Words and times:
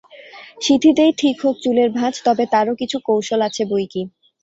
সিঁথিতেই 0.61 1.11
ঠিক 1.17 1.35
হোক 1.43 1.55
চুলের 1.63 1.89
ভাঁজ, 1.91 2.13
তবে 2.25 2.43
তারও 2.53 2.73
কিছু 2.81 2.97
কৌশল 3.07 3.39
আছে 3.47 3.63
বৈকি। 3.71 4.01